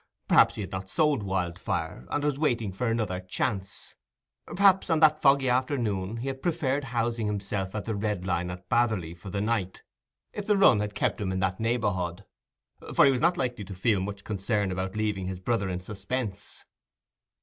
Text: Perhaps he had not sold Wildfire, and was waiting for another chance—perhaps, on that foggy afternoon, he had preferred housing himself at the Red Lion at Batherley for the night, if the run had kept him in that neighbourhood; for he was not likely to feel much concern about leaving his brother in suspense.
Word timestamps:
Perhaps 0.27 0.55
he 0.55 0.61
had 0.61 0.71
not 0.71 0.89
sold 0.89 1.21
Wildfire, 1.21 2.07
and 2.09 2.23
was 2.23 2.39
waiting 2.39 2.71
for 2.71 2.87
another 2.87 3.19
chance—perhaps, 3.19 4.89
on 4.89 4.99
that 4.99 5.21
foggy 5.21 5.47
afternoon, 5.47 6.17
he 6.17 6.27
had 6.27 6.41
preferred 6.41 6.85
housing 6.85 7.27
himself 7.27 7.75
at 7.75 7.85
the 7.85 7.93
Red 7.93 8.25
Lion 8.25 8.49
at 8.49 8.67
Batherley 8.67 9.13
for 9.13 9.29
the 9.29 9.41
night, 9.41 9.83
if 10.33 10.47
the 10.47 10.57
run 10.57 10.79
had 10.79 10.95
kept 10.95 11.21
him 11.21 11.31
in 11.31 11.39
that 11.41 11.59
neighbourhood; 11.59 12.25
for 12.95 13.05
he 13.05 13.11
was 13.11 13.21
not 13.21 13.37
likely 13.37 13.63
to 13.63 13.75
feel 13.75 13.99
much 13.99 14.23
concern 14.23 14.71
about 14.71 14.95
leaving 14.95 15.27
his 15.27 15.39
brother 15.39 15.69
in 15.69 15.79
suspense. 15.81 16.65